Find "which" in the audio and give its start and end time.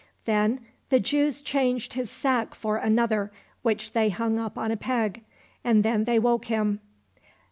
3.61-3.91